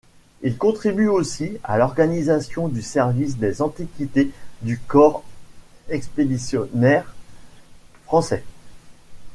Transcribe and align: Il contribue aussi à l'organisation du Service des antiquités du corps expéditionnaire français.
Il 0.41 0.57
contribue 0.57 1.07
aussi 1.09 1.59
à 1.63 1.77
l'organisation 1.77 2.67
du 2.69 2.81
Service 2.81 3.37
des 3.37 3.61
antiquités 3.61 4.31
du 4.63 4.79
corps 4.79 5.23
expéditionnaire 5.89 7.13
français. 8.05 8.43